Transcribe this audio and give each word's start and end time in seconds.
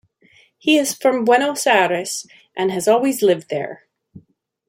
He 0.57 0.79
is 0.79 0.95
from 0.95 1.25
Buenos 1.25 1.67
Aires 1.67 2.25
and 2.57 2.71
has 2.71 2.87
always 2.87 3.21
lived 3.21 3.49
there. 3.51 3.85